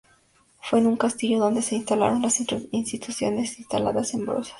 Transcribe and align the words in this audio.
Fue 0.61 0.79
en 0.79 0.87
este 0.87 0.97
castillo 0.97 1.37
donde 1.37 1.61
se 1.61 1.75
instalaron 1.75 2.23
las 2.23 2.39
instituciones 2.71 3.59
instaladas 3.59 4.15
en 4.15 4.25
Brozas. 4.25 4.49